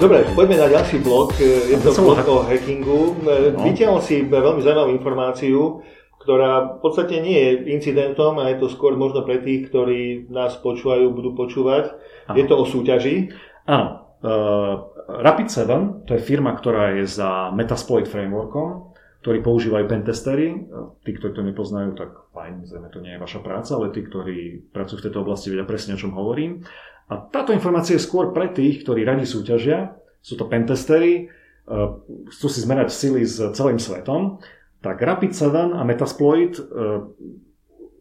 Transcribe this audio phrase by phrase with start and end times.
[0.00, 1.36] Dobre, poďme na ďalší blok.
[1.36, 3.20] Je to blok o hackingu.
[3.20, 3.60] No.
[3.60, 5.84] Vytiahol si veľmi zaujímavú informáciu,
[6.24, 10.56] ktorá v podstate nie je incidentom a je to skôr možno pre tých, ktorí nás
[10.56, 11.92] počúvajú, budú počúvať.
[12.32, 12.36] Ano.
[12.40, 13.28] Je to o súťaži.
[13.68, 14.08] Áno.
[14.24, 14.88] Uh,
[15.20, 15.68] Rapid7,
[16.08, 20.64] to je firma, ktorá je za Metasploit frameworkom, ktorý používajú pentestery.
[21.04, 24.72] Tí, ktorí to nepoznajú, tak fajn, zrejme to nie je vaša práca, ale tí, ktorí
[24.72, 26.64] pracujú v tejto oblasti, vedia presne, o čom hovorím.
[27.10, 31.74] A táto informácia je skôr pre tých, ktorí radi súťažia, sú to pentestery, e,
[32.30, 34.38] chcú si zmerať sily s celým svetom,
[34.78, 36.62] tak Rapid7 a Metasploit e,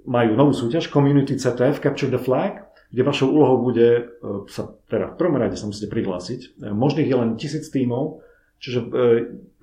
[0.06, 4.02] majú novú súťaž Community CTF Capture the Flag, kde vašou úlohou bude e,
[4.46, 6.62] sa, teda v prvom rade sa musíte prihlásiť.
[6.70, 8.22] Možných je len tisíc tímov,
[8.62, 8.92] čiže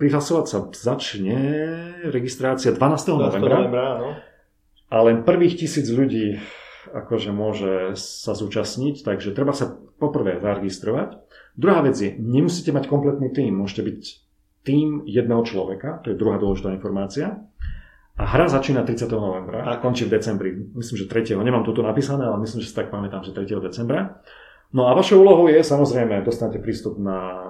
[0.01, 1.39] prihlasovať sa začne
[2.11, 2.81] registrácia 12.
[2.81, 3.15] 12.
[3.15, 3.55] novembra.
[3.63, 4.11] novembra no.
[4.91, 6.41] A len prvých tisíc ľudí
[6.93, 11.19] akože môže sa zúčastniť, takže treba sa poprvé zaregistrovať.
[11.57, 14.01] Druhá vec je, nemusíte mať kompletný tým, môžete byť
[14.67, 17.41] tým jedného človeka, to je druhá dôležitá informácia.
[18.17, 19.13] A hra začína 30.
[19.13, 20.51] novembra a končí v decembri.
[20.57, 21.37] Myslím, že 3.
[21.37, 23.45] Nemám toto napísané, ale myslím, že si tak pamätám, že 3.
[23.61, 24.25] decembra.
[24.73, 27.45] No a vašou úlohou je samozrejme, dostanete prístup na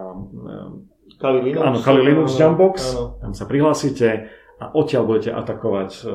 [1.16, 3.16] Kali Linux, áno, Kali Linux Jumpbox, áno.
[3.22, 4.28] tam sa prihlásite
[4.60, 6.10] a odtiaľ budete atakovať uh,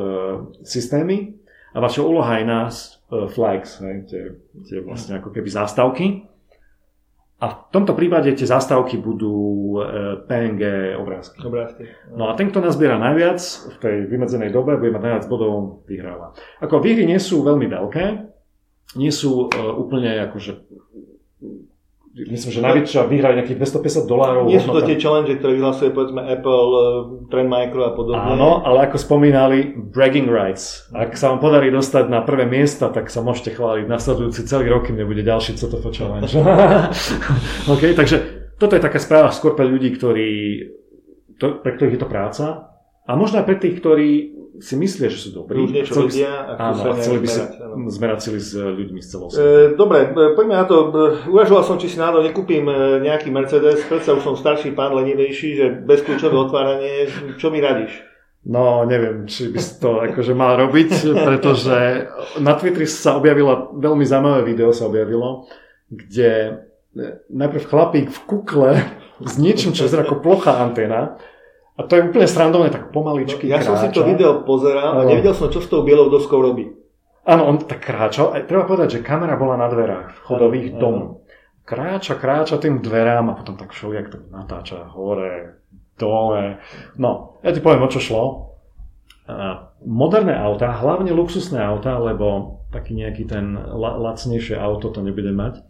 [0.62, 1.41] systémy
[1.72, 2.74] a vaša úloha je nás
[3.08, 4.24] uh, flags, hej, tie,
[4.68, 6.28] tie vlastne ako keby zástavky.
[7.42, 9.34] A v tomto prípade tie zástavky budú
[9.82, 9.90] e,
[10.30, 11.42] PNG obrázky.
[11.42, 11.90] obrázky.
[12.14, 16.38] No a ten, kto nazbiera najviac v tej vymedzenej dobe, bude mať najviac bodov, vyhráva.
[16.62, 18.06] Ako výhry nie sú veľmi veľké,
[18.94, 20.54] nie sú uh, úplne akože
[22.12, 24.44] Myslím, že najväčšia výhra je nejakých 250 dolárov.
[24.52, 26.84] Nie sú to tie challenge, ktoré vyhlasuje povedzme Apple, eh,
[27.32, 28.36] Trend Micro a podobne.
[28.36, 30.92] Áno, ale ako spomínali, bragging rights.
[30.92, 34.92] Ak sa vám podarí dostať na prvé miesta, tak sa môžete chváliť nasledujúci celý rok,
[34.92, 36.36] kým nebude ďalší CTF challenge.
[37.74, 38.16] OK, takže
[38.60, 40.30] toto je taká správa skôr pre ľudí, ktorí,
[41.40, 42.71] to, pre ktorých je to práca.
[43.10, 44.10] A možno aj pre tých, ktorí
[44.62, 45.58] si myslia, že sú dobrí.
[45.58, 47.42] Už niečo chceli, vedia a áno, a chceli by si
[47.98, 50.76] zmerať sily s ľuďmi z celého E, dobre, e, poďme na to.
[51.34, 52.62] Uvažoval som, či si náhodou nekúpim
[53.02, 53.82] nejaký Mercedes.
[53.90, 57.10] Predsa už som starší pán, lenivejší, že bez kľúčové otváranie.
[57.42, 58.06] Čo mi radíš?
[58.42, 62.10] No, neviem, či by si to akože mal robiť, pretože
[62.42, 65.46] na Twitteri sa objavilo, veľmi zaujímavé video sa objavilo,
[65.94, 66.58] kde
[67.30, 68.72] najprv chlapík v kukle
[69.22, 71.22] s niečím, čo je ako plochá anténa,
[71.82, 73.70] a to je úplne srandovné, tak pomaličky no, Ja kráča.
[73.74, 76.70] som si to video pozeral a nevidel som, čo s tou bielou doskou robí.
[77.26, 78.38] Áno, on tak kráčal.
[78.38, 81.26] A treba povedať, že kamera bola na dverách chodových domov.
[81.66, 85.62] Kráča, kráča tým dverám a potom tak všelijak tak natáča hore,
[85.98, 86.62] dole.
[86.98, 88.24] No, ja ti poviem, o čo šlo.
[89.86, 95.62] Moderné auta, hlavne luxusné auta, lebo taký nejaký ten lacnejšie auto to nebude mať.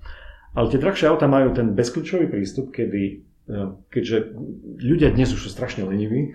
[0.55, 3.31] Ale tie drahšie auta majú ten bezkľúčový prístup, kedy
[3.91, 4.38] keďže
[4.79, 6.34] ľudia dnes už sú strašne leniví,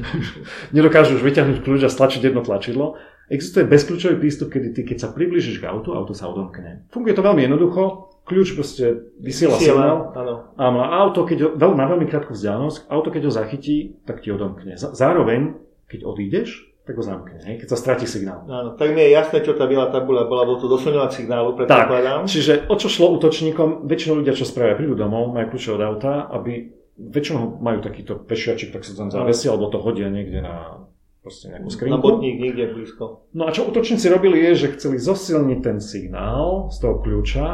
[0.76, 5.08] nedokážu už vyťahnuť kľúč a stlačiť jedno tlačidlo, existuje bezkľúčový prístup, kedy ty, keď sa
[5.10, 6.84] priblížiš k autu, auto sa odomkne.
[6.92, 10.12] Funguje to veľmi jednoducho, kľúč proste vysiela signál.
[10.16, 10.34] Áno.
[10.56, 14.20] Áno, a auto, keď ho, veľ, na veľmi krátku vzdialenosť, auto keď ho zachytí, tak
[14.20, 14.76] ti odomkne.
[14.76, 15.56] Zároveň,
[15.88, 18.44] keď odídeš, tak ho zamkne, hej, keď sa stratí signál.
[18.44, 22.28] Áno, tak mi je jasné, čo tá biela tabula bola, bol to doslňovať signálu, predpokladám.
[22.28, 25.80] Tak, čiže o čo šlo útočníkom, väčšinou ľudia, čo spravia, prídu domov, majú kľúče od
[25.80, 30.84] auta, aby väčšinou majú takýto pešiačik, tak sa tam zavesia, alebo to hodia niekde na
[31.24, 31.96] proste nejakú skrinku.
[31.96, 33.32] Na botník niekde blízko.
[33.32, 37.46] No a čo útočníci robili je, že chceli zosilniť ten signál z toho kľúča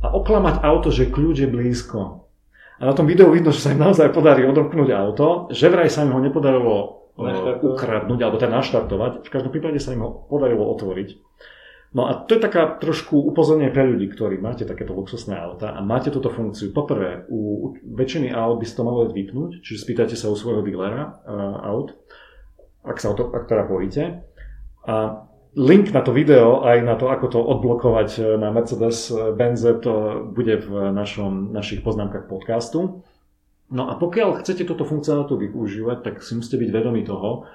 [0.00, 2.24] a oklamať auto, že kľúč je blízko.
[2.80, 6.08] A na tom videu vidno, že sa im naozaj podarí odomknúť auto, že vraj sa
[6.08, 6.99] im ho nepodarilo
[7.60, 9.26] ukradnúť alebo teda naštartovať.
[9.26, 11.20] V každom prípade sa im ho podarilo otvoriť.
[11.90, 15.82] No a to je taká trošku upozornenie pre ľudí, ktorí máte takéto luxusné auta a
[15.82, 16.70] máte túto funkciu.
[16.70, 21.02] Poprvé, u väčšiny aut by ste to malo vypnúť, čiže spýtajte sa u svojho dealera
[21.26, 21.98] uh, aut,
[22.86, 24.22] ak sa o to, ak teda pojíte.
[24.86, 25.26] A
[25.58, 30.24] link na to video aj na to, ako to odblokovať e, na Mercedes Benze, to
[30.30, 33.02] bude v našom, našich poznámkach podcastu.
[33.70, 37.46] No a pokiaľ chcete túto funkcionalitu využívať, tak si musíte byť vedomi toho,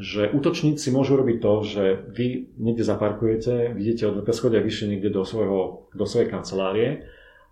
[0.00, 2.26] že útočníci môžu robiť to, že vy
[2.56, 7.04] niekde zaparkujete, vidíte od schodiach vyššie niekde do, svojho, do svojej kancelárie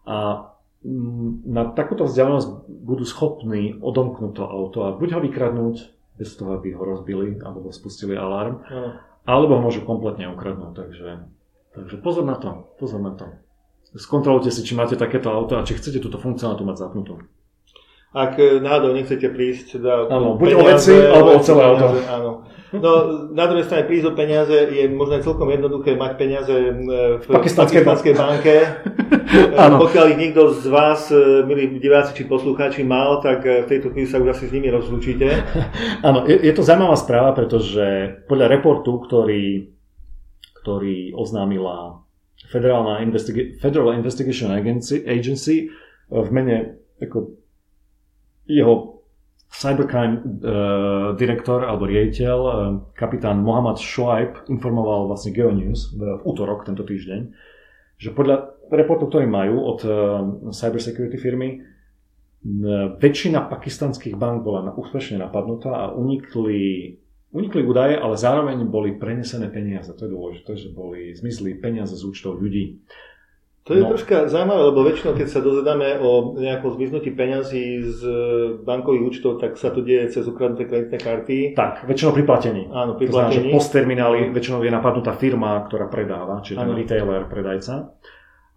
[0.09, 0.49] a
[0.81, 5.77] mm, na takúto vzdialenosť budú schopní odomknúť to auto a buď ho vykradnúť
[6.17, 8.97] bez toho, aby ho rozbili alebo spustili alarm, no.
[9.29, 10.73] alebo ho môžu kompletne ukradnúť.
[10.75, 11.09] Takže,
[11.77, 13.29] takže pozor na to, pozor na to.
[13.95, 17.23] Skontrolujte si, či máte takéto auto a či chcete túto funkcionalitu mať zapnutú.
[18.09, 21.87] Ak náhodou nechcete prísť teda áno, buď o veci, alebo o celé auto.
[22.09, 22.31] Áno.
[22.69, 22.93] No,
[23.33, 28.15] na druhej strane prísť o peniaze je možno celkom jednoduché mať peniaze v pakistanskej, pakistanskej
[28.17, 28.55] banke.
[29.65, 29.81] áno.
[29.81, 31.09] Pokiaľ ich niekto z vás,
[31.49, 35.29] milí diváci či poslucháči, mal, tak v tejto chvíli sa už asi s nimi rozlúčite.
[36.09, 39.73] Áno, je, je to zaujímavá správa, pretože podľa reportu, ktorý,
[40.61, 42.05] ktorý oznámila
[42.53, 45.73] Federálna Investiga- Federal Investigation Agency, Agency
[46.09, 47.38] v mene ako
[48.49, 49.05] jeho
[49.49, 50.23] cybercrime uh,
[51.17, 52.53] direktor alebo riaditeľ, uh,
[52.97, 57.21] kapitán Mohamed Shoaib informoval vlastne Geonews v, v útorok tento týždeň,
[58.01, 59.93] že podľa reportu, ktorý majú od uh,
[60.53, 61.63] cybersecurity firmy,
[63.03, 66.95] väčšina pakistanských bank bola úspešne napadnutá a unikli,
[67.35, 69.91] unikli údaje, ale zároveň boli prenesené peniaze.
[69.91, 72.79] To je dôležité, že boli zmizli peniaze z účtov ľudí.
[73.69, 73.93] To je no.
[73.93, 78.01] troška zaujímavé, lebo väčšinou, keď sa dozvedáme o nejakom zmiznutí peňazí z
[78.65, 81.37] bankových účtov, tak sa to deje cez ukradnuté kreditné karty.
[81.53, 82.65] Tak, väčšinou pri platení.
[82.73, 83.53] Áno, pri platení.
[83.53, 87.93] To znamená, že termináli väčšinou je napadnutá firma, ktorá predáva, čiže ten retailer, predajca.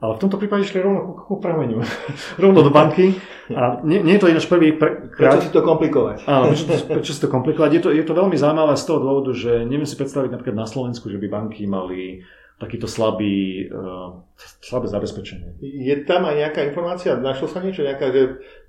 [0.01, 1.83] Ale v tomto prípade išli rovno ku prameniu.
[2.41, 3.13] rovno do banky.
[3.53, 5.37] A nie, nie je to ináč prvý pre, krát.
[5.37, 6.25] Prečo si to komplikovať?
[6.25, 7.69] Áno, prečo, prečo si to komplikovať?
[7.77, 10.65] Je to, je to veľmi zaujímavé z toho dôvodu, že neviem si predstaviť napríklad na
[10.65, 12.25] Slovensku, že by banky mali
[12.61, 14.21] takýto slabý, uh,
[14.61, 15.57] slabé zabezpečenie.
[15.65, 18.21] Je tam aj nejaká informácia, našlo sa niečo nejaká, že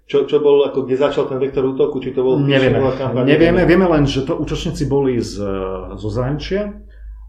[0.08, 2.40] čo, čo bol, ako kde začal ten vektor útoku, či to bol...
[2.40, 5.44] Nevieme, kampaň, nevieme, vieme len, že to útočníci boli z,
[6.00, 6.82] zo zahraničia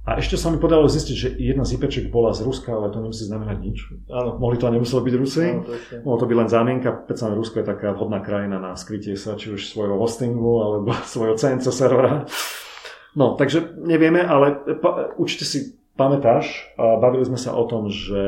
[0.04, 3.00] a ešte sa mi podalo zistiť, že jedna z IPček bola z Ruska, ale to
[3.00, 3.77] nemusí znamenať nič.
[4.12, 4.36] Áno.
[4.36, 5.48] Mohli to a nemuselo byť Rusy.
[5.48, 5.63] Áno,
[6.04, 9.56] Mohlo to byť len zámienka, predsa Rusko je taká vhodná krajina na skrytie sa, či
[9.56, 12.27] už svojho hostingu, alebo svojho CNC servera.
[13.16, 18.24] No, takže nevieme, ale pa, určite si pamätáš, bavili sme sa o tom, že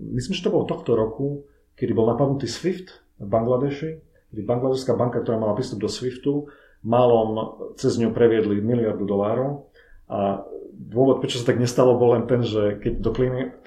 [0.00, 3.90] myslím, že to bolo tohto roku, kedy bol napadnutý SWIFT v Bangladeši,
[4.32, 6.48] kedy Bangladešská banka, ktorá mala prístup do SWIFTu,
[6.80, 9.68] malom cez ňu previedli miliardu dolárov.
[10.10, 10.42] A
[10.80, 13.10] dôvod, prečo sa tak nestalo, bol len ten, že keď do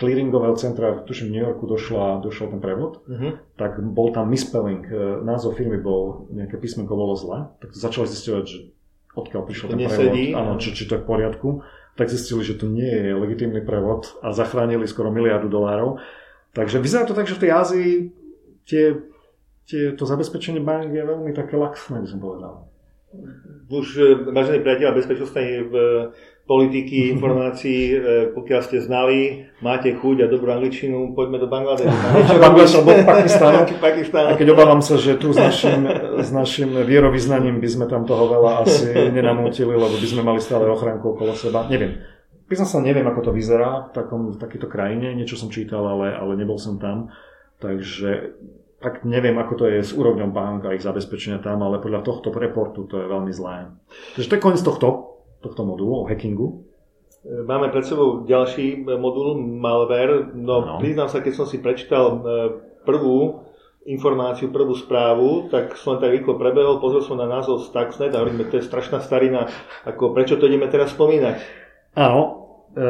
[0.01, 3.37] clearingového centra, tuším v New Yorku, došla, došiel ten prevod, uh-huh.
[3.55, 8.43] tak bol tam misspelling, e, názov firmy bol, nejaké písmenko bolo zle, tak začali zistovať,
[8.49, 8.57] že
[9.13, 11.49] odkiaľ prišiel ten prevod, áno, či, či to je v poriadku
[11.93, 16.01] tak zistili, že to nie je legitímny prevod a zachránili skoro miliardu dolárov.
[16.53, 17.91] Takže vyzerá to tak, že v tej Ázii
[18.65, 18.97] tie,
[19.69, 22.53] tie, to zabezpečenie bank je veľmi také laxné, by som povedal.
[23.69, 25.69] Už, vážení priateľa bezpečnostnej
[26.43, 27.97] politiky, informácií, e,
[28.35, 32.35] pokiaľ ste znali, máte chuť a dobrú angličtinu, poďme do Bangladeša.
[32.43, 33.57] Bangladeš alebo Pakistánu.
[34.33, 35.87] A keď obávam sa, že tu s našim,
[36.19, 40.67] s našim vierovýznaním by sme tam toho veľa asi nenamútili, lebo by sme mali stále
[40.67, 41.65] ochránku okolo seba.
[41.71, 42.03] Neviem.
[42.43, 45.15] Priznám sa, neviem, ako to vyzerá v, takom, v takejto krajine.
[45.15, 47.09] Niečo som čítal, ale, ale nebol som tam.
[47.63, 48.35] Takže
[48.83, 52.35] tak neviem, ako to je s úrovňou bank a ich zabezpečenia tam, ale podľa tohto
[52.35, 53.71] reportu to je veľmi zlé.
[54.19, 55.12] Takže to je koniec tohto
[55.43, 56.63] tohto modulu o hackingu?
[57.23, 60.35] Máme pred sebou ďalší modul malware.
[60.35, 60.75] No, no.
[60.83, 62.17] priznám sa, keď som si prečítal e,
[62.83, 63.47] prvú
[63.87, 68.47] informáciu, prvú správu, tak som tak rýchlo prebehol, pozrel som na názov Stuxnet a hovorím,
[68.47, 69.47] to je strašná starina,
[69.87, 71.35] ako prečo to ideme teraz spomínať?
[71.95, 72.21] Áno,
[72.75, 72.83] e,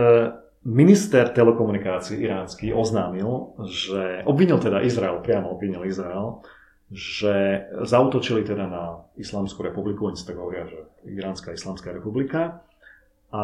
[0.65, 6.45] minister telekomunikácií iránsky oznámil, že obvinil teda Izrael, priamo obvinil Izrael,
[6.93, 8.83] že zautočili teda na
[9.17, 12.61] Islamskú republiku, oni si tak hovoria, že Iránska Islamská republika.
[13.33, 13.43] A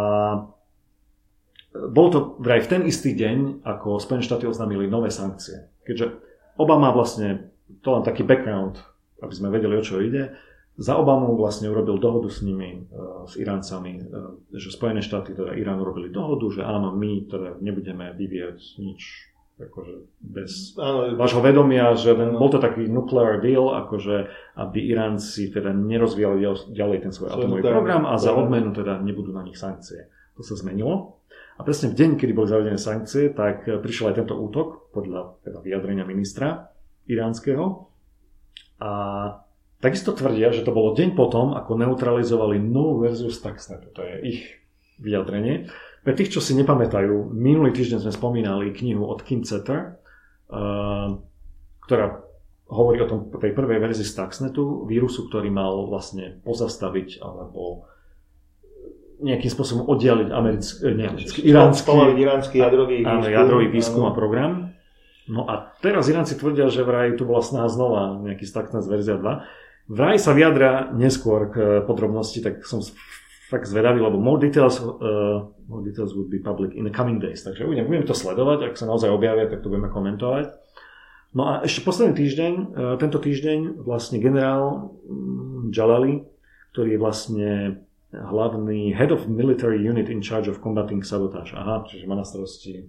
[1.74, 5.70] bol to vraj v ten istý deň, ako Spojené štáty oznámili nové sankcie.
[5.86, 6.18] Keďže
[6.62, 8.82] Obama vlastne, to len taký background,
[9.22, 10.38] aby sme vedeli, o čo ide,
[10.79, 14.03] za Obamu vlastne urobil dohodu s nimi, e, s Iráncami, e,
[14.56, 19.28] že Spojené štáty, teda Irán urobili dohodu, že áno, my teda nebudeme vyvíjať nič
[19.60, 25.51] akože bez áno, vášho vedomia, že ten, bol to taký nuclear deal, akože aby Iránci
[25.51, 30.08] teda nerozvíjali ďalej ten svoj atomový program a za odmenu teda nebudú na nich sankcie.
[30.39, 31.20] To sa zmenilo.
[31.60, 35.60] A presne v deň, kedy boli zavedené sankcie, tak prišiel aj tento útok, podľa teda
[35.60, 36.72] vyjadrenia ministra
[37.04, 37.92] iránskeho.
[38.80, 38.92] A
[39.84, 43.92] takisto tvrdia, že to bolo deň potom, ako neutralizovali novú verziu Stuxnetu.
[43.92, 44.39] To je ich
[45.04, 45.68] vyjadrenie.
[46.00, 50.00] Pre tých, čo si nepamätajú, minulý týždeň sme spomínali knihu od Kim Cetter,
[50.48, 51.20] uh,
[51.84, 52.24] ktorá
[52.70, 57.89] hovorí o tom tej prvej verzii Stuxnetu, vírusu, ktorý mal vlastne pozastaviť alebo
[59.20, 64.51] nejakým spôsobom oddialiť americký, eh, iránsky, iránsky jadrový, áno, výskum, jadrový výskum a program.
[65.29, 69.46] No a teraz Iránci tvrdia, že vraj tu bola snaha znova nejaký Stuxnet verzia 2.
[69.91, 72.82] Vraj sa vyjadra neskôr k podrobnosti, tak som
[73.50, 77.41] fakt zvedavý, lebo more details, uh, more details would be public in the coming days.
[77.41, 80.53] Takže budem, budem to sledovať, ak sa naozaj objavia, tak to budeme komentovať.
[81.29, 82.63] No a ešte posledný týždeň, e,
[82.98, 86.25] tento týždeň vlastne generál mm, Jalali,
[86.74, 87.50] ktorý je vlastne
[88.10, 91.53] hlavný Head of Military Unit in charge of combating sabotage.
[91.53, 92.86] Aha, čiže má na starosti, e,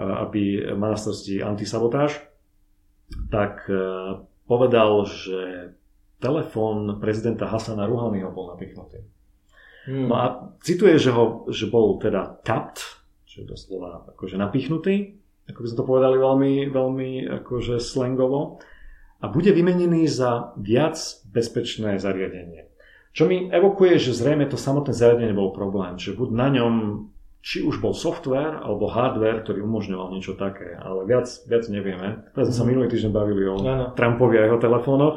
[0.00, 2.16] aby má na starosti antisabotáž,
[3.28, 3.76] tak e,
[4.48, 5.76] povedal, že
[6.16, 9.04] telefón prezidenta Hasana Rouhaniho bol napichnutý.
[9.90, 10.06] Hmm.
[10.06, 10.24] No a
[10.62, 12.78] cituje, že, ho, že bol teda tapped,
[13.26, 15.18] čiže doslova akože napichnutý
[15.50, 17.10] ako by sme to povedali veľmi, veľmi
[17.42, 18.62] akože slangovo,
[19.20, 20.96] a bude vymenený za viac
[21.28, 22.72] bezpečné zariadenie.
[23.12, 26.74] Čo mi evokuje, že zrejme to samotné zariadenie bol problém, že buď na ňom
[27.40, 32.28] či už bol software alebo hardware, ktorý umožňoval niečo také, ale viac, viac nevieme.
[32.32, 32.70] Teraz sme sa mhm.
[32.72, 33.92] minulý týždeň bavili o ano.
[33.92, 35.14] Trumpovi a jeho telefónoch,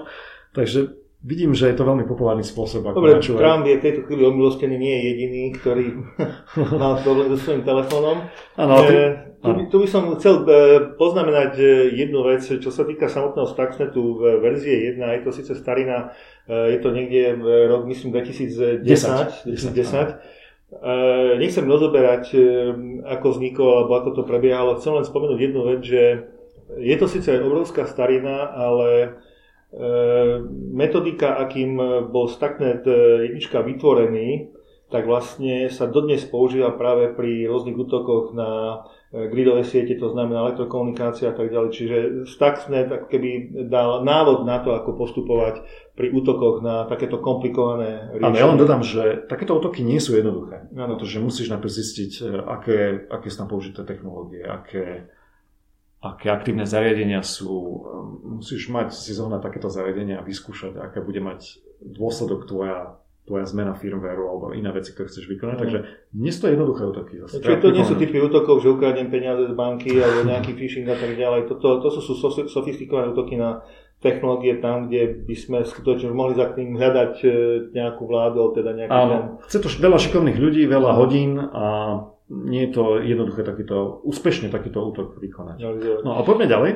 [0.52, 2.84] takže vidím, že je to veľmi populárny spôsob.
[2.84, 3.40] Ako Dobre, načúvať.
[3.40, 5.86] Trump je v tejto chvíli omilostený, nie je jediný, ktorý
[6.82, 8.28] má problém so svojím telefónom.
[8.60, 8.96] Áno, ty...
[9.44, 10.56] Tu, tu by som chcel e,
[10.96, 11.64] poznamenať e,
[12.00, 16.16] jednu vec, čo sa týka samotného Stuxnetu verzie 1, je to síce starina,
[16.48, 18.88] e, je to niekde rok, myslím, 2010.
[18.88, 20.40] 10, 2010.
[21.38, 22.34] Nechcem rozoberať,
[23.06, 24.80] ako vznikol, alebo ako to prebiehalo.
[24.80, 26.34] Chcem len spomenúť jednu vec, že
[26.82, 29.22] je to síce obrovská starina, ale
[30.74, 31.78] metodika, akým
[32.14, 32.86] bol Stuxnet
[33.26, 34.54] jednička vytvorený,
[34.94, 40.42] tak vlastne sa dodnes používa práve pri rôznych útokoch na E, gridové siete, to znamená
[40.50, 41.70] elektrokomunikácia a tak ďalej.
[41.70, 43.30] Čiže Stuxnet ako keby
[43.70, 45.62] dal návod na to, ako postupovať
[45.94, 48.26] pri útokoch na takéto komplikované riešenie.
[48.26, 50.66] Áno, ja len dodám, že takéto útoky nie sú jednoduché.
[50.74, 50.98] Áno.
[50.98, 55.14] Pretože musíš najprv zistiť, e, aké, aké sú tam použité technológie, aké,
[56.04, 57.88] aké aktívne zariadenia sú.
[58.24, 63.72] Musíš mať si zohnať takéto zariadenia a vyskúšať, aké bude mať dôsledok tvoja tvoja zmena
[63.72, 65.56] firmwareu alebo iné veci, ktoré chceš vykonať.
[65.56, 65.62] Mm.
[65.64, 65.80] Takže
[66.12, 67.14] dnes to je jednoduché útoky.
[67.24, 67.40] Zase.
[67.40, 71.00] Čiže to nie sú typy útokov, že ukradnem peniaze z banky alebo nejaký phishing a
[71.00, 71.48] tak ďalej.
[71.48, 72.20] Toto, to sú
[72.52, 73.64] sofistikované útoky na
[74.04, 77.28] technológie tam, kde by sme skutočne mohli za tým hľadať e,
[77.72, 81.66] nejakú vládu, teda nejaký Áno, chce to veľa šikovných ľudí, veľa hodín a
[82.32, 85.58] nie je to jednoduché takýto, úspešne takýto útok vykonať.
[86.04, 86.72] No a poďme ďalej.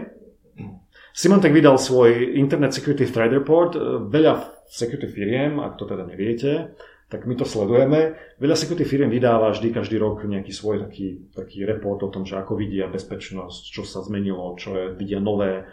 [1.18, 3.74] Symantec vydal svoj Internet Security Threat Report.
[3.74, 6.78] E, veľa security firiem, ak to teda neviete,
[7.10, 8.14] tak my to sledujeme.
[8.38, 12.38] Veľa security firiem vydáva vždy každý rok nejaký svoj taký, taký report o tom, že
[12.38, 15.66] ako vidia bezpečnosť, čo sa zmenilo, čo je, vidia nové.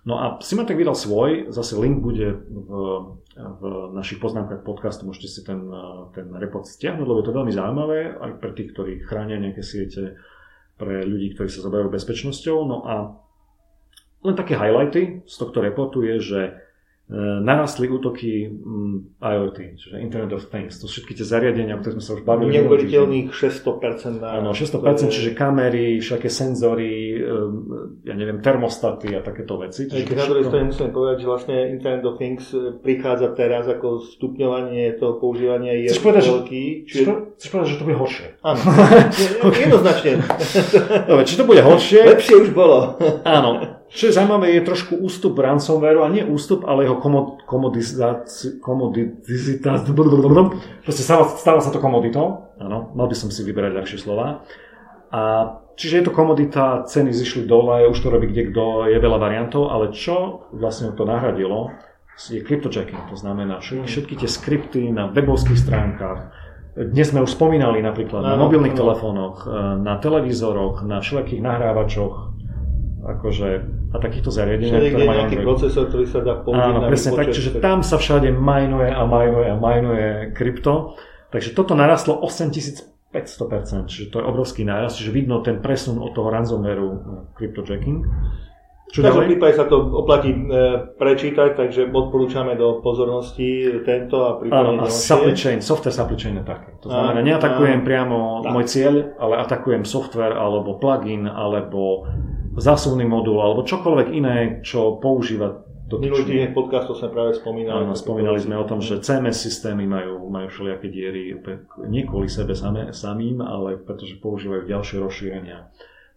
[0.00, 2.70] No a Symantec vydal svoj, zase link bude v,
[3.36, 5.60] v našich poznámkach podcastu, môžete si ten,
[6.16, 10.16] ten report stiahnuť, lebo je to veľmi zaujímavé aj pre tých, ktorí chránia nejaké siete,
[10.80, 12.58] pre ľudí, ktorí sa zaberajú bezpečnosťou.
[12.64, 12.94] No a
[14.24, 16.40] len také highlighty z tohto reportu je, že
[17.18, 20.78] narastli útoky mm, IoT, čiže Internet of Things.
[20.78, 22.54] To všetky tie zariadenia, o ktorých sme sa už bavili.
[22.54, 24.38] Neuveriteľných 600% na...
[24.38, 27.34] Áno, 600%, čiže kamery, všaké senzory, e,
[28.06, 29.90] ja neviem, termostaty a takéto veci.
[29.90, 34.06] Čiže na druhej strane musíme povedať, že vlastne Internet of Things e, prichádza teraz ako
[34.06, 36.86] stupňovanie toho používania je veľký.
[36.86, 37.02] Čiže...
[37.42, 38.26] Chceš povedať, že to bude horšie?
[38.46, 38.60] Áno,
[39.66, 40.12] jednoznačne.
[41.10, 42.00] Dobre, či to bude horšie?
[42.06, 42.94] Lepšie už bolo.
[43.26, 47.02] Áno, čo je zaujímavé, je trošku ústup ransomwareu, a nie ústup, ale jeho
[47.42, 48.54] komodizácia,
[50.86, 54.46] proste stáva, stáva sa to komoditou, áno, mal by som si vyberať ľahšie slova.
[55.10, 55.20] A
[55.74, 59.74] čiže je to komodita, ceny zišli dole, už to robí kde kto, je veľa variantov,
[59.74, 61.74] ale čo vlastne to nahradilo,
[62.30, 66.30] je cryptojacking, to znamená všetky, všetky tie skripty na webovských stránkach,
[66.70, 68.80] dnes sme už spomínali napríklad no, na mobilných no.
[68.86, 69.36] telefónoch,
[69.82, 72.29] na televízoroch, na všelijakých nahrávačoch,
[73.00, 73.48] akože
[73.90, 74.70] a takýchto zariadení.
[74.70, 75.48] Všade, ktoré majú nejaký Android.
[75.48, 79.48] procesor, ktorý sa dá použiť Áno, presne tak, čiže tam sa všade majnuje a majnuje
[79.48, 80.94] a majnuje krypto.
[81.30, 86.28] Takže toto narastlo 8500%, čiže to je obrovský nárast, čiže vidno ten presun od toho
[86.28, 86.88] ransomwareu
[87.38, 88.04] cryptojacking.
[88.90, 90.42] Čo v každom prípade sa to oplatí e,
[90.98, 96.42] prečítať, takže odporúčame do pozornosti tento a prípadne Áno, a supply chain, software supply chain
[96.42, 96.74] je také.
[96.82, 102.10] To znamená, neatakujem priamo môj cieľ, ale atakujem software alebo plugin alebo
[102.56, 107.82] zásuvný modul alebo čokoľvek iné, čo používa Minulý týždeň podcastu sme práve spomínali.
[107.82, 111.34] Áno, spomínali sme o tom, že CMS systémy majú, majú všelijaké diery
[111.90, 115.66] nie kvôli sebe samé, samým, ale pretože používajú ďalšie rozšírenia.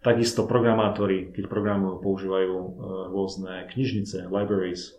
[0.05, 2.69] Takisto programátori, keď programujú, používajú e,
[3.17, 4.93] rôzne knižnice, libraries,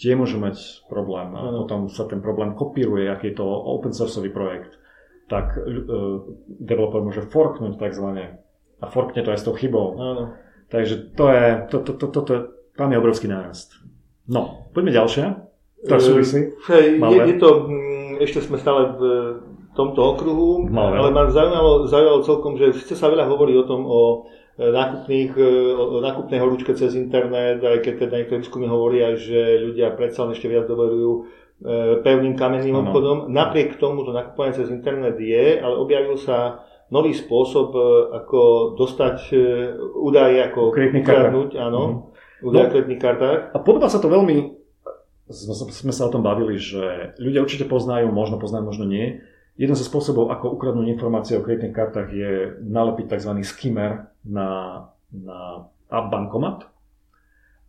[0.00, 1.68] tie môžu mať problém a ano.
[1.68, 4.74] potom sa ten problém kopíruje, aký je to open sourceový projekt,
[5.24, 6.20] tak uh,
[6.60, 8.44] developer môže forknúť takzvané
[8.82, 9.96] a forkne to aj s tou chybou.
[9.96, 10.24] Ano.
[10.68, 12.34] Takže to je, to, to, to, to, to,
[12.74, 13.76] tam je obrovský nárast.
[14.26, 15.24] No, poďme ďalšie.
[15.84, 16.56] To súvisí.
[16.72, 19.02] Hej, je, je to, mm, ešte sme stále v
[19.76, 20.96] tomto okruhu, Malé.
[20.96, 25.34] ale ma zaujímalo, zaujímalo celkom, že síce sa veľa hovorí o tom, o nákupných,
[25.98, 30.46] nákupnej horúčke cez internet, aj keď teda niektoré výskumy hovoria, že ľudia predsa len ešte
[30.46, 31.26] viac doverujú
[32.06, 33.34] pevným kamenným obchodom.
[33.34, 37.72] Napriek tomu to nakupovanie cez internet je, ale objavil sa nový spôsob,
[38.12, 38.40] ako
[38.76, 39.32] dostať
[39.96, 41.82] údaje, ako ukradnúť, áno,
[42.40, 42.44] mm.
[42.44, 43.40] údaje no, v kartách.
[43.52, 44.64] A podobá sa to veľmi
[45.32, 49.24] sme sa o tom bavili, že ľudia určite poznajú, možno poznajú, možno nie.
[49.56, 53.32] Jeden zo spôsobov, ako ukradnúť informácie o kreditných kartách je nalepiť tzv.
[53.46, 54.48] skimmer na,
[55.08, 56.68] na bankomat.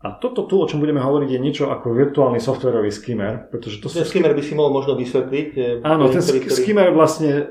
[0.04, 3.48] A toto tu, o čom budeme hovoriť, je niečo ako virtuálny softwarový skimmer.
[3.50, 5.50] Pretože to ten skimmer by si mohol možno vysvetliť.
[5.56, 7.48] Eh, Áno, ten ktorý, skimmer vlastne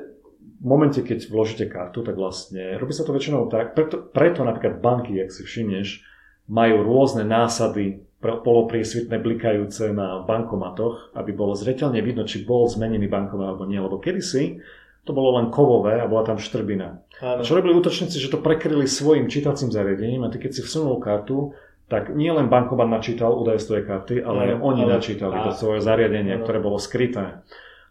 [0.64, 5.20] momente, keď vložíte kartu, tak vlastne robí sa to väčšinou tak, preto, preto napríklad banky,
[5.20, 6.00] ak si všimneš,
[6.48, 13.52] majú rôzne násady polopriesvitné blikajúce na bankomatoch, aby bolo zreteľne vidno, či bol zmenený bankomat
[13.52, 13.76] alebo nie.
[13.76, 14.64] Lebo kedysi
[15.04, 17.04] to bolo len kovové a bola tam štrbina.
[17.20, 17.44] Áno.
[17.44, 21.52] Čo robili útočníci, že to prekryli svojim čítacím zariadením a ty keď si vsunul kartu,
[21.92, 25.50] tak nie len bankomat načítal údaje z tvojej karty, ale aj oni ale, načítali to
[25.52, 27.44] svoje zariadenie, ktoré bolo skryté.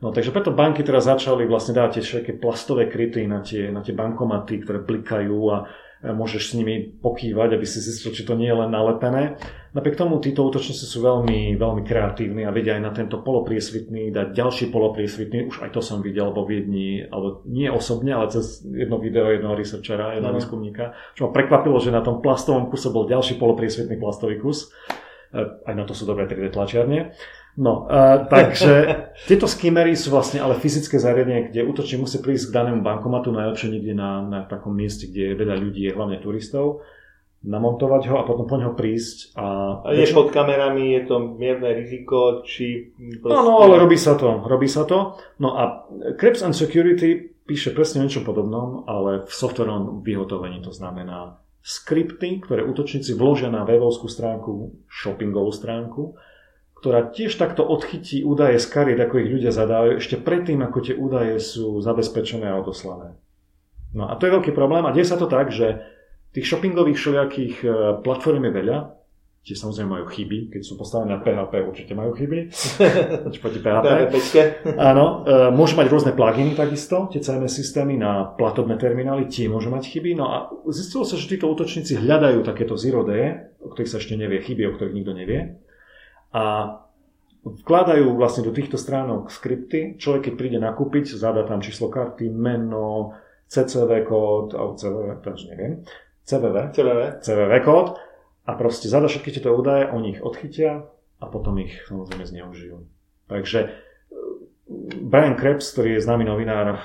[0.03, 3.79] No takže preto banky teraz začali vlastne dávať tie všetky plastové kryty na tie, na
[3.79, 5.71] tie bankomaty, ktoré blikajú a
[6.03, 9.39] môžeš s nimi pokývať, aby si zistil, či to nie je len nalepené.
[9.71, 14.35] Napriek tomu títo útočníci sú veľmi, veľmi kreatívni a vedia aj na tento polopriesvitný dať
[14.35, 18.99] ďalší polopriesvitný, už aj to som videl vo Viedni, alebo nie osobne, ale cez jedno
[18.99, 20.39] video jednoho researchera, jedného no.
[20.43, 24.67] výskumníka, čo ma prekvapilo, že na tom plastovom kuse bol ďalší polopriesvitný plastový kus.
[25.31, 27.15] E, aj na to sú dobré 3D tlačiarne.
[27.53, 28.71] No, uh, takže
[29.29, 33.69] tieto skimmery sú vlastne ale fyzické zariadenie, kde útočník musí prísť k danému bankomatu, najlepšie
[33.69, 36.81] niekde na, na takom mieste, kde je veľa ľudí, hlavne turistov,
[37.45, 39.37] namontovať ho a potom po ňo prísť.
[39.37, 39.45] A,
[39.93, 40.17] je väčšinou...
[40.17, 42.95] pod kamerami, je to mierne riziko, či...
[43.21, 43.35] Proste...
[43.37, 45.19] No, no, ale robí sa to, robí sa to.
[45.37, 45.85] No a
[46.17, 52.43] Krebs and Security píše presne o niečom podobnom, ale v softwarovom vyhotovení to znamená skripty,
[52.43, 56.15] ktoré útočníci vložia na webovskú stránku, shoppingovú stránku,
[56.83, 60.99] ktorá tiež takto odchytí údaje z kariet, ako ich ľudia zadávajú, ešte predtým, ako tie
[60.99, 63.15] údaje sú zabezpečené a odoslané.
[63.95, 65.79] No a to je veľký problém a deje sa to tak, že
[66.35, 67.67] tých shoppingových všelijakých e,
[68.03, 68.77] platform je veľa,
[69.47, 72.51] tie samozrejme majú chyby, keď sú postavené na PHP, určite majú chyby.
[73.63, 74.35] PHP.
[74.75, 79.71] Áno, e, môžu mať rôzne pluginy takisto, tie CMS systémy na platobné terminály, tie môžu
[79.71, 80.19] mať chyby.
[80.19, 84.19] No a zistilo sa, že títo útočníci hľadajú takéto zero day, o ktorých sa ešte
[84.19, 85.62] nevie, chyby, o ktorých nikto nevie
[86.33, 86.43] a
[87.43, 89.99] vkladajú vlastne do týchto stránok skripty.
[89.99, 93.13] Človek, keď príde nakúpiť, zadá tam číslo karty, meno,
[93.51, 95.73] CCV kód, alebo CVV, to už neviem,
[96.25, 97.01] CVV, CVV.
[97.21, 97.87] CVV kód
[98.49, 100.89] a proste zadá všetky tieto údaje, oni ich odchytia
[101.21, 102.81] a potom ich samozrejme zneužijú.
[103.29, 103.69] Takže e,
[104.99, 106.79] Brian Krebs, ktorý je známy novinár, e,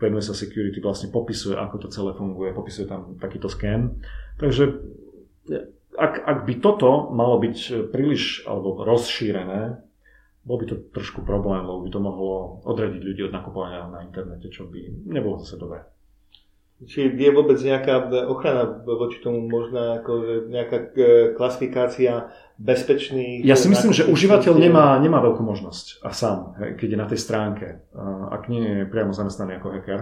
[0.00, 3.98] venuje sa security, vlastne popisuje, ako to celé funguje, popisuje tam takýto scam.
[4.40, 4.64] Takže
[5.96, 9.80] ak, ak by toto malo byť e, príliš alebo rozšírené,
[10.46, 14.46] bol by to trošku problém, lebo by to mohlo odradiť ľudí od nakupovania na internete,
[14.46, 15.82] čo by nebolo zase dobré.
[16.76, 20.86] Či je vôbec nejaká ochrana voči tomu možná, ako nejaká e,
[21.32, 22.28] klasifikácia
[22.60, 23.48] bezpečných...
[23.48, 27.20] Ja si myslím, že užívateľ nemá, nemá veľkú možnosť a sám, keď je na tej
[27.20, 27.80] stránke,
[28.28, 30.00] ak nie je priamo zamestnaný ako hacker.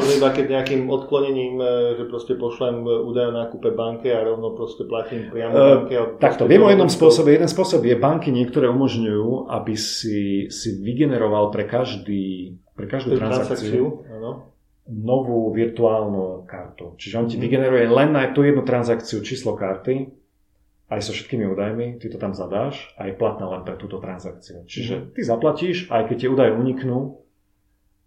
[0.00, 1.68] Možno iba keď nejakým odklonením, e,
[2.00, 5.92] že proste pošlem údaj o nákupe banke a rovno proste platím priamo uh, banke.
[6.16, 7.36] Takto, viem o jednom spôsobe.
[7.36, 14.04] Jeden spôsob je, banky niektoré umožňujú, aby si, si vygeneroval pre každý pre každú transakciu,
[14.04, 14.55] transakciu
[14.86, 16.94] novú virtuálnu kartu.
[16.94, 17.42] Čiže on ti mhm.
[17.42, 20.14] vygeneruje len na tú jednu transakciu číslo karty
[20.86, 24.62] aj so všetkými údajmi, ty to tam zadáš a je platná len pre túto transakciu.
[24.70, 25.04] Čiže mhm.
[25.18, 27.26] ty zaplatíš, aj keď tie údaje uniknú,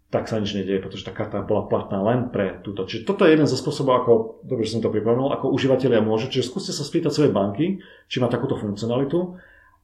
[0.09, 2.81] tak sa nič nedieje, pretože tá karta bola platná len pre túto.
[2.89, 4.11] Čiže toto je jeden zo spôsobov, ako,
[4.41, 6.33] dobre, že som to pripomenul, ako užívateľia môžu.
[6.33, 7.77] Čiže skúste sa spýtať svojej banky,
[8.09, 9.37] či má takúto funkcionalitu.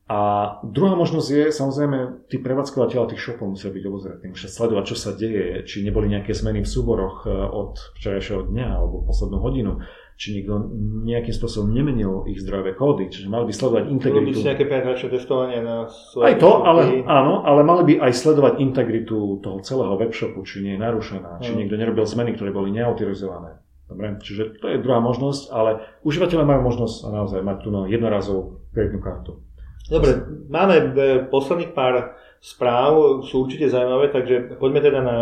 [0.06, 0.20] A
[0.62, 5.12] druhá možnosť je, samozrejme, tí prevádzkovateľa tých shopov musia byť obozretní, musia sledovať, čo sa
[5.18, 9.82] deje, či neboli nejaké zmeny v súboroch eh, od včerajšieho dňa alebo poslednú hodinu
[10.16, 10.72] či niekto
[11.04, 14.40] nejakým spôsobom nemenil ich zdrojové kódy, čiže mali by sledovať integritu.
[14.40, 15.92] By nejaké penetračné testovanie na
[16.24, 20.80] Aj to, ale, áno, ale mali by aj sledovať integritu toho celého webshopu, či nie
[20.80, 21.58] je narušená, či hmm.
[21.60, 23.60] niekto nerobil zmeny, ktoré boli neautorizované.
[23.86, 28.42] Dobre, čiže to je druhá možnosť, ale užívateľe majú možnosť naozaj mať tu jednorazovú
[28.72, 29.45] kreditnú kartu.
[29.86, 30.18] Dobre,
[30.50, 30.84] máme e,
[31.30, 35.16] posledných pár správ, sú určite zaujímavé, takže poďme teda na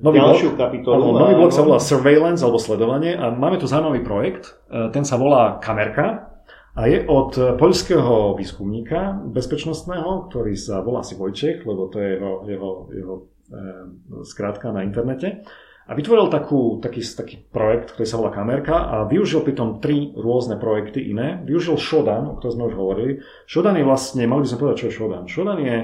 [0.00, 1.16] nový ďalšiu blok, kapitolu.
[1.16, 5.04] Áno, nový blok sa volá Surveillance alebo sledovanie a máme tu zaujímavý projekt, e, ten
[5.04, 6.32] sa volá Kamerka
[6.76, 12.32] a je od poľského výskumníka bezpečnostného, ktorý sa volá si Vojček, lebo to je jeho,
[12.44, 13.22] jeho, jeho e,
[14.28, 15.40] skrátka na internete.
[15.86, 20.58] A vytvoril takú, taký, taký projekt, ktorý sa volá Kamerka a využil pritom tri rôzne
[20.58, 21.38] projekty iné.
[21.46, 23.12] Využil Shodan, o ktorom sme už hovorili.
[23.46, 25.24] Shodan je vlastne, mali by sme povedať, čo je Shodan.
[25.30, 25.76] Shodan je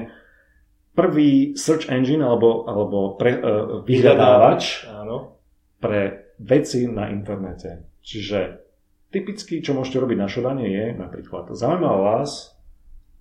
[0.91, 5.39] prvý search engine alebo, alebo pre, uh, vyhľadávač Áno.
[5.79, 7.87] pre veci na internete.
[8.03, 8.59] Čiže
[9.07, 12.57] typicky, čo môžete robiť na Shodane je napríklad, zaujíma vás,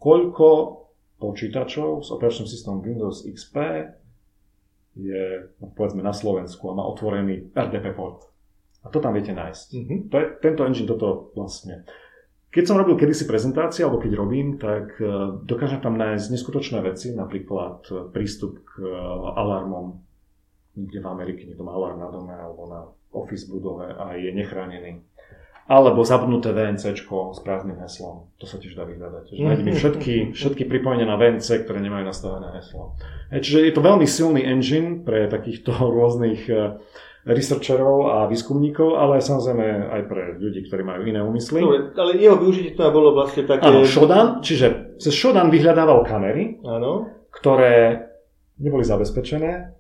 [0.02, 0.82] koľko
[1.22, 3.86] počítačov s operačným systémom Windows XP
[4.96, 8.28] je, no, povedzme, na Slovensku a má otvorený RDP port.
[8.82, 9.66] A to tam viete nájsť.
[9.72, 9.96] Mhm.
[10.10, 11.86] To je, tento engine toto vlastne.
[12.52, 15.08] Keď som robil kedysi prezentácie, alebo keď robím, tak e,
[15.48, 18.92] dokážem tam nájsť neskutočné veci, napríklad e, prístup k e,
[19.40, 19.96] alarmom,
[20.76, 22.80] kde v Amerike niekto má alarm na dome alebo na
[23.16, 25.00] office budove a je nechránený.
[25.72, 28.28] Alebo zabudnuté VNC s prázdnym heslom.
[28.36, 29.32] To sa tiež dá vyhľadať.
[29.32, 32.92] Že nájdeme všetky, všetky pripojenia na VNC, ktoré nemajú nastavené heslo.
[33.32, 36.76] E, Čiže je to veľmi silný engine pre takýchto rôznych e,
[37.24, 39.64] researcherov a výskumníkov, ale samozrejme
[39.96, 41.64] aj pre ľudí, ktorí majú iné úmysly.
[41.64, 43.64] Dobre, ale jeho využitie to bolo vlastne také...
[43.64, 47.08] Áno, Shodan, čiže cez Shodan vyhľadával kamery, Áno.
[47.32, 48.10] ktoré
[48.60, 49.72] neboli zabezpečené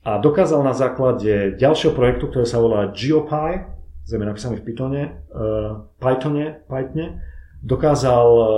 [0.00, 3.79] a dokázal na základe ďalšieho projektu, ktorý sa volá GeoPy,
[4.10, 7.22] zrejme napísaný v Pythone, uh, Pythone, Pythone,
[7.62, 8.48] dokázal uh,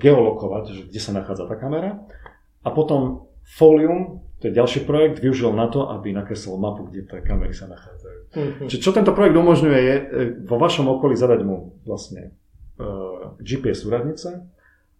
[0.00, 2.00] geolokovať, že kde sa nachádza tá kamera
[2.64, 7.20] a potom Folium, to je ďalší projekt, využil na to, aby nakreslil mapu, kde tie
[7.20, 8.20] kamery sa nachádzajú.
[8.32, 8.64] Mhm.
[8.70, 10.02] Čiže čo tento projekt umožňuje je e,
[10.46, 12.32] vo vašom okolí zadať mu vlastne
[12.80, 14.46] uh, GPS súradnice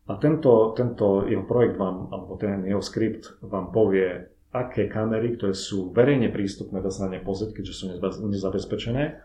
[0.07, 5.57] a tento, tento jeho projekt vám, alebo ten jeho skript vám povie, aké kamery, ktoré
[5.57, 9.23] sú verejne prístupné, dá sa na ne pozrieť, keďže sú neza- nezabezpečené,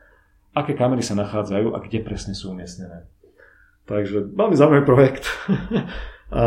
[0.58, 3.06] aké kamery sa nachádzajú a kde presne sú umiestnené.
[3.86, 5.30] Takže veľmi zaujímavý projekt.
[6.34, 6.44] a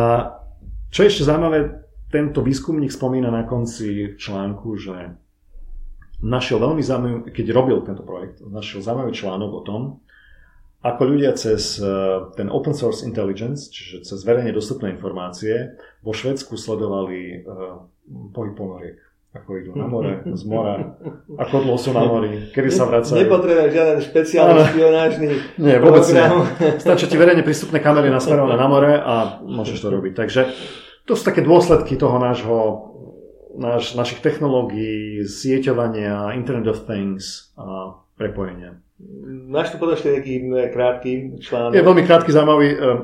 [0.91, 5.15] čo je ešte zaujímavé, tento výskumník spomína na konci článku, že
[6.21, 9.83] našiel veľmi zaujímavý, keď robil tento projekt, našiel zaujímavý článok o tom,
[10.81, 11.89] ako ľudia cez eh,
[12.37, 17.85] ten open source intelligence, čiže cez verejne dostupné informácie, vo Švedsku sledovali uh,
[18.33, 18.97] pohyb ponoriek.
[19.31, 20.99] Ako idú na more, z mora,
[21.31, 23.15] ako dlho sú na mori, kedy sa vracajú.
[23.15, 24.67] Nepotrebuješ žiaden špeciálny Áno.
[24.67, 25.29] špionážny
[25.63, 26.19] Nie, vôbec nie.
[26.19, 26.51] program.
[26.77, 30.13] Stačí ti verejne prístupné kamery nasmerované na more a môžeš to robiť.
[30.13, 30.41] Takže
[31.07, 32.59] to sú také dôsledky toho nášho,
[33.55, 38.83] náš, našich technológií, sieťovania, Internet of Things a prepojenia.
[39.47, 40.35] Máš tu potom ešte nejaký
[40.69, 41.73] krátky článok?
[41.73, 42.69] Je veľmi krátky zaujímavý.
[42.69, 42.95] eh, eh,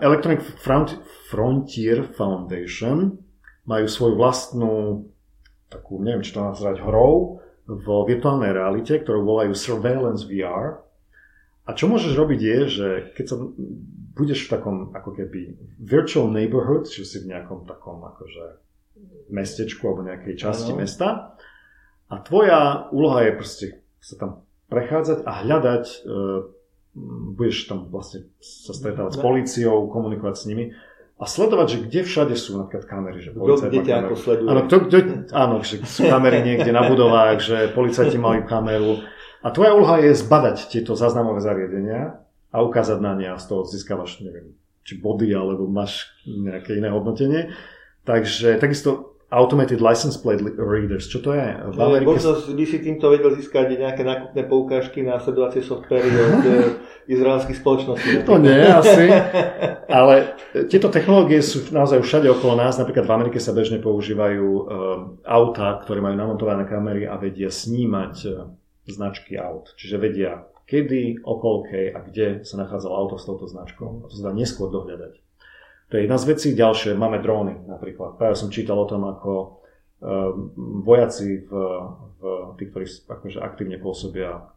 [0.00, 3.18] Electronic Front- Frontier Foundation
[3.62, 4.72] majú svoju vlastnú
[5.72, 10.82] takú, neviem, či to nazvať hrou vo virtuálnej realite, ktorú volajú Surveillance VR.
[11.62, 13.36] A čo môžeš robiť je, že keď sa
[14.12, 18.60] budeš v takom ako keby virtual neighborhood, čiže si v nejakom takom akože
[19.30, 20.80] mestečku alebo nejakej časti Áno.
[20.82, 21.08] mesta
[22.10, 23.66] a tvoja úloha je proste
[24.02, 24.30] sa tam
[24.68, 25.96] prechádzať a hľadať, e,
[27.32, 29.24] budeš tam vlastne sa stretávať s No.
[29.24, 30.64] políciou, komunikovať s nimi
[31.22, 34.48] a sledovať, že kde všade sú napríklad kamery, že Kto kde ťa ako sleduje?
[34.50, 34.96] Áno, kto, kto,
[35.30, 39.06] áno, že sú kamery niekde na budovách, že policajti majú kameru.
[39.38, 42.18] A tvoja úloha je zbadať tieto záznamové zariadenia
[42.50, 44.50] a ukázať na ne a z toho získavaš, neviem,
[44.82, 47.54] či body, alebo máš nejaké iné hodnotenie.
[48.02, 51.48] Takže takisto Automated License Plate Readers, čo to je?
[51.72, 56.44] V Amerike Možno by si týmto vedel získať nejaké nákupné poukážky na sledovacie softvery od
[56.44, 56.52] e,
[57.08, 58.28] izraelských spoločností.
[58.28, 59.08] To nie, asi.
[59.88, 60.36] Ale
[60.68, 62.76] tieto technológie sú naozaj všade okolo nás.
[62.76, 64.64] Napríklad v Amerike sa bežne používajú um,
[65.24, 68.14] auta, ktoré majú namontované kamery a vedia snímať
[68.84, 69.72] značky aut.
[69.78, 74.04] Čiže vedia, kedy, okolkej a kde sa nachádzalo auto s touto značkou.
[74.04, 75.21] A to sa dá neskôr dohľadať.
[75.92, 76.48] To je jedna z vecí.
[76.56, 78.16] Ďalšie, máme dróny napríklad.
[78.16, 79.32] Práve som čítal o tom, ako
[80.00, 81.52] um, vojaci, v,
[82.16, 82.20] v,
[82.56, 84.48] tí, ktorí akože aktívne pôsobia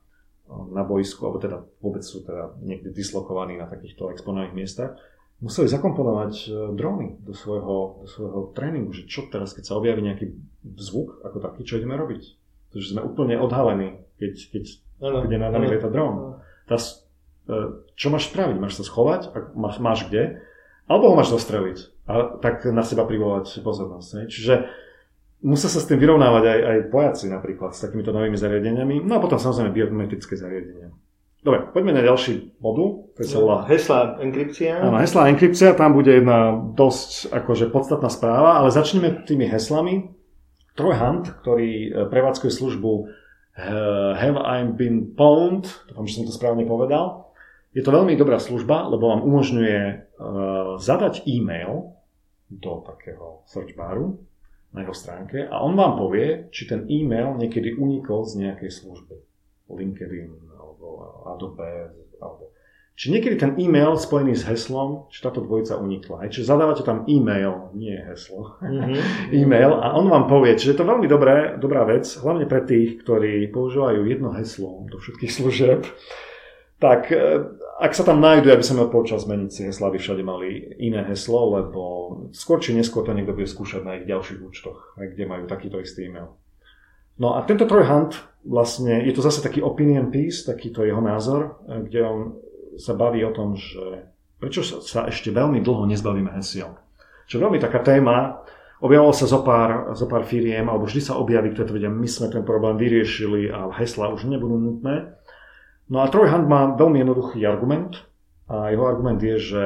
[0.48, 4.96] na boisku, alebo teda vôbec sú teda niekde dislokovaní na takýchto exponovaných miestach,
[5.42, 10.06] museli zakomponovať e, dróny do svojho, do svojho tréningu, že čo teraz, keď sa objaví
[10.06, 10.32] nejaký
[10.78, 12.24] zvuk ako taký, čo ideme robiť?
[12.70, 14.64] Pretože sme úplne odhalení, keď, keď
[15.02, 16.40] Áno, bude na nami lietať dron.
[16.70, 17.04] Teraz,
[17.50, 18.56] e, čo máš spraviť?
[18.62, 19.34] Máš sa schovať?
[19.58, 20.46] Máš, máš kde?
[20.86, 24.10] Alebo ho máš zostreliť a tak na seba privolať pozornosť.
[24.14, 24.24] Ne?
[24.30, 24.54] Čiže
[25.42, 29.02] musia sa s tým vyrovnávať aj, aj vojaci napríklad s takýmito novými zariadeniami.
[29.02, 30.94] No a potom samozrejme biometrické zariadenia.
[31.46, 34.82] Dobre, poďme na ďalší modul, ktorý sa volá Hesla enkrypcia.
[34.82, 40.10] Áno, heslá enkripcia, tam bude jedna dosť akože podstatná správa, ale začneme tými heslami.
[40.74, 43.04] Troy Hunt, ktorý e, prevádzkuje službu e,
[44.18, 47.25] Have I Been Pwned, dúfam, že som to správne povedal.
[47.76, 51.92] Je to veľmi dobrá služba, lebo vám umožňuje uh, zadať e-mail
[52.48, 54.16] do takého search baru,
[54.76, 59.16] na jeho stránke a on vám povie, či ten e-mail niekedy unikol z nejakej služby.
[59.66, 60.30] LinkedIn
[60.62, 60.88] alebo
[61.26, 61.90] Adobe
[62.22, 62.54] alebo
[62.96, 66.24] či niekedy ten e-mail spojený s heslom, či táto dvojica unikla.
[66.24, 69.36] Aj, čiže zadávate tam e-mail, nie heslo, mm-hmm.
[69.44, 70.56] e-mail a on vám povie.
[70.56, 74.96] Čiže je to veľmi dobré, dobrá vec, hlavne pre tých, ktorí používajú jedno heslo do
[74.96, 75.84] všetkých služieb.
[76.80, 77.20] Tak e,
[77.76, 81.60] ak sa tam nájdu, aby som odpočal zmeniť si hesla, aby všade mali iné heslo,
[81.60, 81.82] lebo
[82.32, 86.08] skôr či neskôr to niekto bude skúšať na ich ďalších účtoch, kde majú takýto istý
[86.08, 86.40] e-mail.
[87.20, 91.84] No a tento trojhant vlastne, je to zase taký opinion piece, takýto jeho názor, e,
[91.88, 92.20] kde on
[92.76, 96.76] sa baví o tom, že prečo sa ešte veľmi dlho nezbavíme hesiel.
[97.26, 98.44] Čo veľmi taká téma,
[98.84, 102.28] objavilo sa zo pár, zo pár firiem, alebo vždy sa objaví, ktoré tvrdia, my sme
[102.28, 105.16] ten problém vyriešili a hesla už nebudú nutné.
[105.86, 108.02] No a Troy Hunt má veľmi jednoduchý argument
[108.50, 109.64] a jeho argument je, že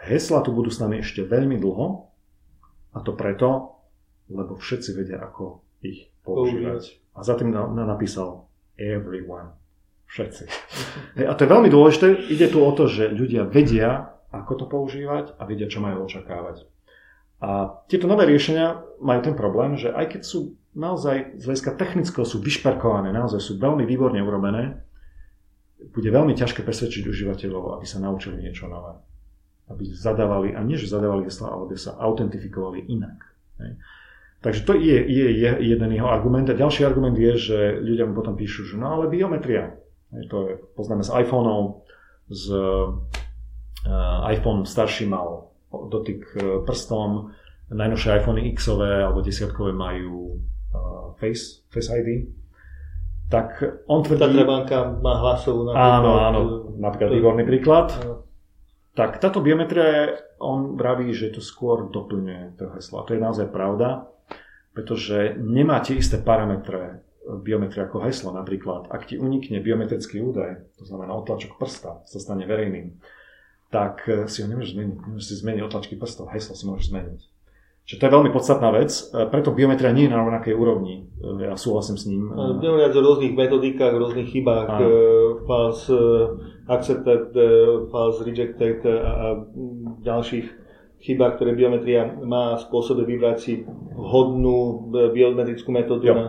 [0.00, 2.08] hesla tu budú s nami ešte veľmi dlho
[2.96, 3.80] a to preto,
[4.32, 7.04] lebo všetci vedia, ako ich používať.
[7.12, 8.48] A za tým napísal
[8.80, 9.52] everyone.
[10.08, 10.44] Všetci.
[11.30, 12.30] A to je veľmi dôležité.
[12.30, 16.70] Ide tu o to, že ľudia vedia, ako to používať a vedia, čo majú očakávať.
[17.42, 22.26] A tieto nové riešenia majú ten problém, že aj keď sú naozaj z hľadiska technického
[22.26, 24.86] sú vyšperkované, naozaj sú veľmi výborne urobené,
[25.90, 28.96] bude veľmi ťažké presvedčiť užívateľov, aby sa naučili niečo nové.
[29.68, 33.18] Aby zadávali, a nie že zadávali gesla, ale aby sa autentifikovali inak.
[34.44, 36.44] Takže to je, je, je jeden jeho argument.
[36.52, 39.72] A ďalší argument je, že ľudia mu potom píšu, že no ale biometria,
[40.28, 41.88] to je, poznáme z iPhoneov,
[42.28, 42.92] z uh,
[44.28, 47.34] iPhone starší mal dotyk e, prstom,
[47.66, 52.30] najnovšie iPhone Xové alebo desiatkové majú uh, Face, Face ID.
[53.32, 54.20] Tak on tvrdí...
[54.20, 55.96] Tá trebanka má hlasovú napríklad.
[56.00, 56.40] Áno, áno,
[56.76, 57.88] napríklad výborný príklad.
[58.00, 58.24] Áno.
[58.94, 63.02] Tak táto biometria, on vraví, že to skôr doplňuje to heslo.
[63.02, 64.06] A to je naozaj pravda,
[64.70, 67.02] pretože nemá tie isté parametre
[67.42, 68.86] biometria ako heslo napríklad.
[68.92, 73.00] Ak ti unikne biometrický údaj, to znamená otlačok prsta, sa stane verejným,
[73.72, 74.96] tak eh, si ho nemôžeš zmeniť.
[75.10, 77.20] Nemôžeš si zmeniť otlačky prstov, heslo si môžeš zmeniť.
[77.84, 81.04] Čiže to je veľmi podstatná vec, eh, preto biometria nie je na rovnakej úrovni.
[81.20, 82.32] Eh, ja súhlasím s ním.
[82.32, 84.78] Budeme o rôznych metodikách, rôznych chybách, a...
[85.44, 85.92] false
[86.64, 87.36] accepted,
[87.92, 89.44] false rejected a
[90.00, 90.46] ďalších
[91.04, 93.52] chybách, ktoré biometria má spôsobe vybrať si
[93.92, 96.14] vhodnú biometrickú metódu jo.
[96.16, 96.26] na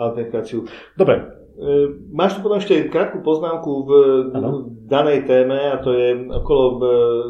[0.00, 0.64] autentikáciu.
[0.96, 1.43] Dobre.
[1.54, 3.90] E, máš tu potom ešte krátku poznámku v
[4.34, 4.66] ano.
[4.90, 6.78] danej téme a to je okolo e,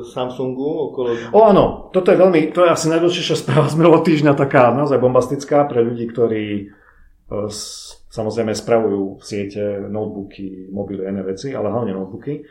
[0.08, 0.88] Samsungu.
[0.88, 1.12] Okolo...
[1.36, 4.96] O áno, toto je veľmi, to je asi najdôležitejšia správa z minulého týždňa, taká naozaj
[4.96, 6.64] bombastická pre ľudí, ktorí e,
[8.08, 9.60] samozrejme spravujú siete,
[9.92, 12.48] notebooky, mobily iné veci, ale hlavne notebooky.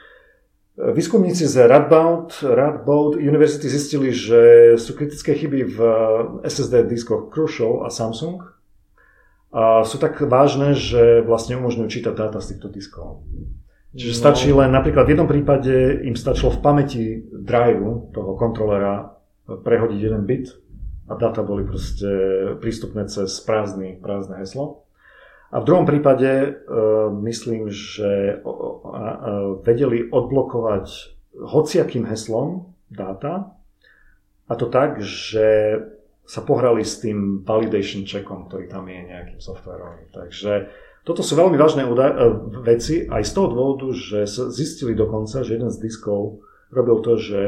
[0.77, 5.77] Výskumníci z Radboud, Radboud University zistili, že sú kritické chyby v
[6.45, 8.53] SSD diskoch Crucial a Samsung,
[9.54, 13.22] a sú tak vážne, že vlastne umožňujú čítať dáta z týchto diskov.
[13.94, 14.22] Čiže no.
[14.26, 19.13] stačí len, napríklad v jednom prípade im stačilo v pamäti driveu toho kontrolera
[19.46, 20.50] prehodiť jeden bit
[21.06, 22.10] a dáta boli proste
[22.58, 24.89] prístupné cez prázdny, prázdne heslo.
[25.54, 33.54] A v druhom prípade uh, myslím, že uh, uh, vedeli odblokovať hociakým heslom dáta
[34.50, 35.78] a to tak, že
[36.23, 40.07] sa pohrali s tým validation checkom, ktorý tam je nejakým softverom.
[40.15, 40.71] Takže
[41.03, 41.91] toto sú veľmi vážne e,
[42.63, 46.39] veci aj z toho dôvodu, že zistili dokonca, že jeden z diskov
[46.71, 47.39] robil to, že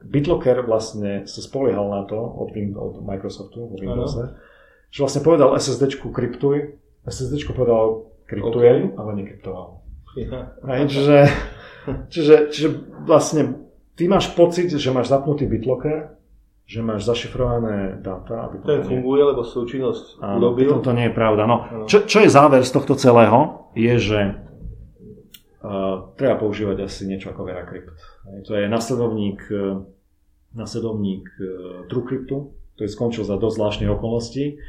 [0.00, 4.40] BitLocker vlastne sa spoliehal na to od, od Microsoftu, od Windowse,
[4.88, 8.96] že vlastne povedal SSDčku kryptuj, SSDčku povedal kryptujem, okay.
[8.96, 9.66] ale nekryptoval.
[10.16, 10.56] Ja.
[10.88, 11.18] čiže,
[12.12, 12.68] čiže, čiže
[13.04, 16.17] vlastne ty máš pocit, že máš zapnutý BitLocker,
[16.68, 18.44] že máš zašifrované dáta.
[18.44, 20.84] Aby Ten funguje, lebo súčinnosť Áno, urobil.
[20.84, 21.48] To nie je pravda.
[21.48, 24.20] No, čo, čo je záver z tohto celého, je, že
[25.64, 27.96] uh, treba používať asi niečo ako VeraCrypt.
[28.44, 29.80] To je nasledovník, uh,
[30.52, 31.48] nasledovník uh,
[31.88, 34.60] TrueCryptu, ktorý skončil za dosť zvláštnych okolností.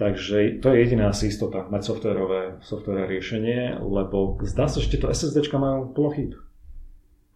[0.00, 5.08] Takže to je jediná asi istota, mať softverové, softverové riešenie, lebo zdá sa, že tieto
[5.08, 6.32] SSDčka majú plno chýb.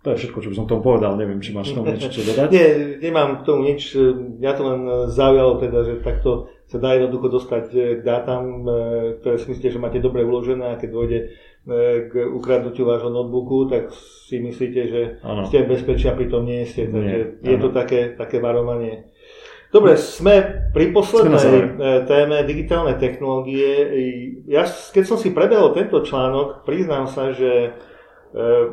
[0.01, 1.13] To je všetko, čo by som tomu povedal.
[1.21, 2.49] Neviem, či máš tomu niečo čo dodať.
[2.49, 2.67] Nie,
[3.05, 3.93] nemám k tomu nič.
[4.41, 4.81] Ja to len
[5.13, 8.65] zaujalo teda, že takto sa dá jednoducho dostať eh, k dátam,
[9.21, 11.21] ktoré si myslíte, že máte dobre uložené a keď dôjde
[12.09, 15.45] k ukradnutiu vášho notebooku, tak si myslíte, že ano.
[15.45, 16.89] ste bezpečí a pritom nie ste.
[16.89, 19.13] Takže nie, je to také, také varovanie.
[19.71, 23.87] Dobre, sme pri poslednej téme digitálne technológie.
[24.51, 27.77] Ja, keď som si prebehol tento článok, priznám sa, že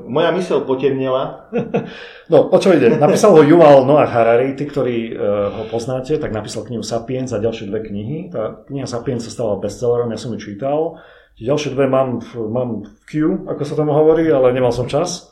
[0.06, 1.50] moja mysel potemnela.
[2.28, 2.92] No, o čo ide?
[2.92, 7.40] Napísal ho Yuval Noah Harari, tí, ktorí uh, ho poznáte, tak napísal knihu Sapiens a
[7.40, 8.28] ďalšie dve knihy.
[8.28, 11.00] Tá kniha Sapiens sa stala bestsellerom, ja som ju čítal.
[11.40, 15.32] Ďalšie dve mám, mám v queue, ako sa tomu hovorí, ale nemal som čas.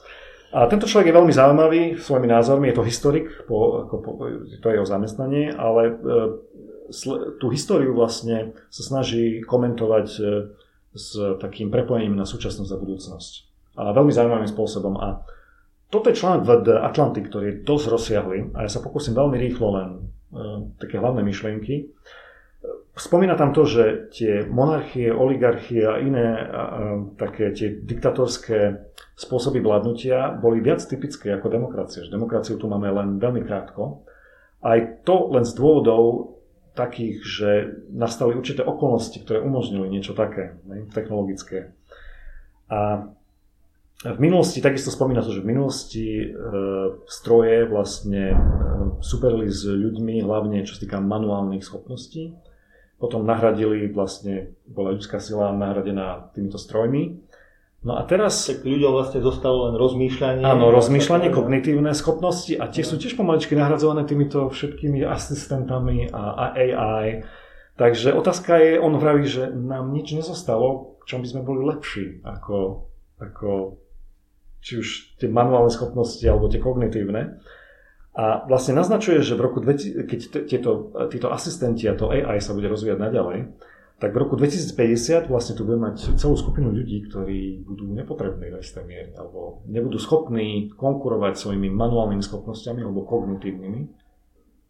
[0.55, 4.11] A tento človek je veľmi zaujímavý svojimi názormi, je to historik, po, ako po,
[4.63, 6.39] to je jeho zamestnanie, ale uh,
[7.43, 10.47] tú históriu vlastne sa snaží komentovať uh,
[10.95, 14.95] s takým prepojením na súčasnosť a budúcnosť a veľmi zaujímavým spôsobom.
[14.99, 15.23] A
[15.91, 19.37] toto je článok v The Atlantic, ktorý je dosť rozsiahly a ja sa pokúsim veľmi
[19.37, 19.89] rýchlo len
[20.33, 21.93] uh, také hlavné myšlienky.
[22.95, 26.47] Spomína tam to, že tie monarchie, oligarchie a iné uh,
[27.19, 28.81] také tie diktatorské
[29.15, 32.07] spôsoby vládnutia boli viac typické ako demokracie.
[32.07, 34.03] Že demokraciu tu máme len veľmi krátko.
[34.63, 36.35] Aj to len z dôvodov
[36.75, 37.49] takých, že
[37.95, 41.71] nastali určité okolnosti, ktoré umožnili niečo také, ne, technologické.
[42.67, 43.07] A
[44.03, 46.25] v minulosti, takisto spomína to, že v minulosti e,
[47.07, 48.37] stroje vlastne e,
[48.99, 52.35] superili s ľuďmi, hlavne čo sa týka manuálnych schopností.
[52.99, 57.23] Potom nahradili vlastne, bola ľudská sila nahradená týmito strojmi.
[57.87, 58.51] No a teraz...
[58.51, 60.43] Tak ľuďom vlastne zostalo len rozmýšľanie.
[60.43, 66.45] Áno, rozmýšľanie, kognitívne schopnosti a tie sú tiež pomaličky nahradzované týmito všetkými asistentami a, a
[66.51, 67.23] AI.
[67.79, 72.89] Takže otázka je, on vraví, že nám nič nezostalo, čom by sme boli lepší ako,
[73.21, 73.77] ako
[74.65, 74.87] či už
[75.21, 77.37] tie manuálne schopnosti alebo tie kognitívne.
[78.17, 82.57] A vlastne naznačuje, že v roku 2000, keď tieto, títo asistenti a to AI sa
[82.57, 83.53] bude rozvíjať naďalej,
[83.99, 88.59] tak v roku 2050 vlastne tu budeme mať celú skupinu ľudí, ktorí budú nepotrební v
[88.59, 93.81] istej miere, alebo nebudú schopní konkurovať svojimi manuálnymi schopnosťami alebo kognitívnymi.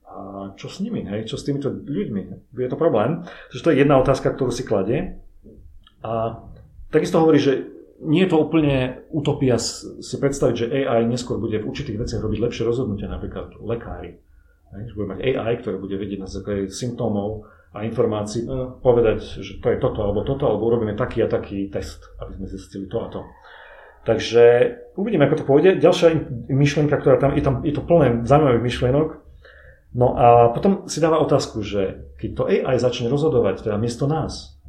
[0.05, 0.17] A
[0.57, 1.25] čo s nimi, hej?
[1.25, 2.53] Čo s týmito ľuďmi?
[2.53, 3.25] Je to problém.
[3.49, 5.21] Takže to je jedna otázka, ktorú si kladie.
[6.05, 6.41] A
[6.93, 11.67] takisto hovorí, že nie je to úplne utopia si predstaviť, že AI neskôr bude v
[11.71, 14.19] určitých veciach robiť lepšie rozhodnutia, napríklad lekári.
[14.75, 18.43] Že bude mať AI, ktoré bude vedieť na základe symptómov a informácií
[18.83, 22.47] povedať, že to je toto alebo toto, alebo urobíme taký a taký test, aby sme
[22.51, 23.23] zistili to a to.
[24.05, 24.43] Takže
[24.99, 25.81] uvidíme, ako to pôjde.
[25.81, 26.07] Ďalšia
[26.51, 29.09] myšlienka, ktorá tam je, tam, je to plné zaujímavých myšlienok.
[29.95, 34.59] No a potom si dáva otázku, že keď to AI začne rozhodovať, teda miesto nás,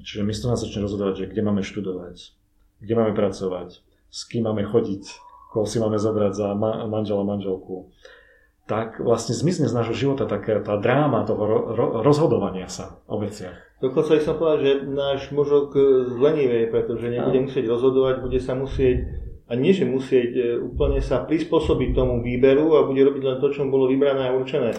[0.00, 2.41] čiže miesto nás začne rozhodovať, že kde máme študovať,
[2.82, 3.78] kde máme pracovať,
[4.10, 5.02] s kým máme chodiť,
[5.54, 7.94] koho si máme zobrať za ma- manžela, manželku,
[8.66, 13.18] tak vlastne zmizne z nášho života taká tá dráma toho ro- ro- rozhodovania sa o
[13.18, 13.54] veciach.
[13.82, 15.74] Dokonca by som povedal, že náš mozog
[16.14, 19.10] zlenivej, pretože nebude musieť rozhodovať, bude sa musieť,
[19.50, 23.50] a nie že musieť, e, úplne sa prispôsobiť tomu výberu a bude robiť len to,
[23.50, 24.78] čo mu bolo vybrané a určené.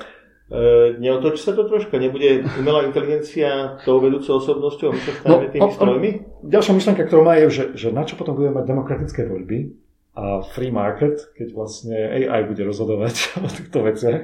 [0.51, 1.95] E, neotočí sa to troška?
[1.95, 6.09] Nebude umelá inteligencia tou vedúcou osobnosťou my sa staneme no, tými strojmi?
[6.43, 9.71] Ďalšia myšlenka, ktorú má je, že, že na čo potom budeme mať demokratické voľby
[10.13, 14.21] a free market, keď vlastne AI bude rozhodovať o týchto veciach.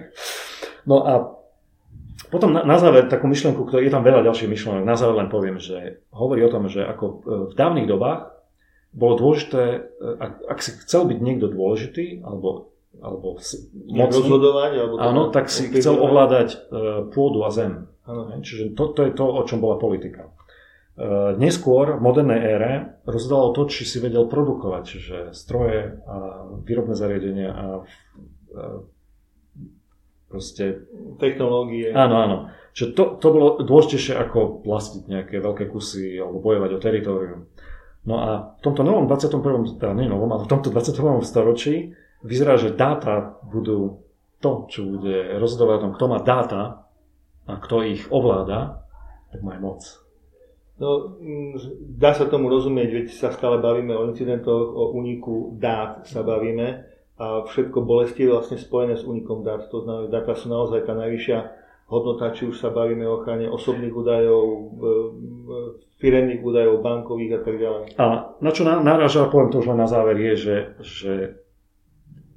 [0.86, 1.40] No a
[2.30, 5.34] potom na, na záver takú myšlenku, ktorá je tam veľa ďalších myšlenok, na záver len
[5.34, 7.14] poviem, že hovorí o tom, že ako e,
[7.50, 8.38] v dávnych dobách
[8.94, 9.80] bolo dôležité, e,
[10.22, 13.38] ak, ak si chcel byť niekto dôležitý, alebo alebo
[13.86, 16.60] mocný, rozhodovať, alebo áno, tak si chcel ovládať uh,
[17.14, 17.88] pôdu a zem.
[18.10, 18.34] Ano.
[18.42, 20.34] Čiže to, to je to, o čom bola politika.
[21.00, 22.72] Uh, neskôr v modernej ére
[23.08, 26.18] rozhodovalo to, či si vedel produkovať, čiže stroje a
[26.66, 28.84] výrobné zariadenia a uh,
[30.28, 30.90] proste...
[31.22, 31.96] Technológie.
[31.96, 32.38] Áno, áno.
[32.76, 37.42] Čiže to, to bolo dôležitejšie ako vlastiť nejaké veľké kusy alebo bojovať o teritorium.
[38.08, 39.76] No a v tomto novom 21.
[39.76, 41.20] teda nie novom, ale v tomto 21.
[41.28, 41.92] storočí
[42.24, 44.04] vyzerá, že dáta budú
[44.40, 46.88] to, čo bude rozhodovať o tom, kto má dáta
[47.48, 48.88] a kto ich ovláda,
[49.32, 49.82] tak má aj moc.
[50.80, 51.60] No, mm,
[52.00, 56.88] dá sa tomu rozumieť, veď sa stále bavíme o incidentoch, o úniku dát sa bavíme
[57.20, 59.68] a všetko bolesti je vlastne spojené s únikom dát.
[59.68, 61.40] To znamená, dáta sú naozaj tá najvyššia
[61.92, 64.72] hodnota, či už sa bavíme o ochrane osobných údajov,
[66.00, 67.84] firemných údajov, bankových a tak ďalej.
[68.00, 68.06] A
[68.40, 71.14] na čo naráža, poviem to už len na záver, je, že, že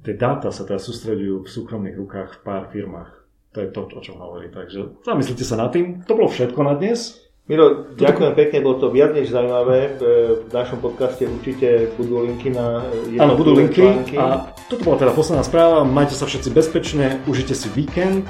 [0.03, 3.11] tie dáta sa teraz sústredujú v súkromných rukách v pár firmách.
[3.55, 4.51] To je to, o čom hovorí.
[4.51, 6.03] Takže zamyslite sa nad tým.
[6.05, 7.23] To bolo všetko na dnes.
[7.43, 9.99] Miro, ďakujem pekne, bolo to viac než zaujímavé.
[9.99, 12.87] V našom podcaste určite budú linky na
[13.19, 13.83] Áno, budú linky.
[13.83, 14.15] Články.
[14.15, 15.83] A toto bola teda posledná správa.
[15.83, 18.23] Majte sa všetci bezpečne, užite si víkend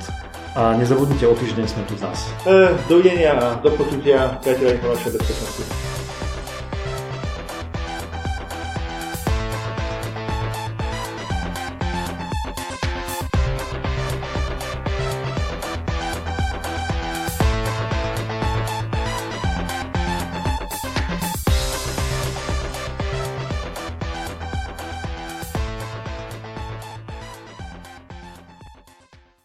[0.58, 2.26] a nezabudnite o týždeň sme tu zás.
[2.50, 5.83] E, dovidenia a do počutia, priateľe informačnej bezpečnosti.